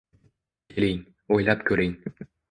Keling, 0.71 1.03
o'ylab 1.35 1.61
ko'ring! 1.67 1.93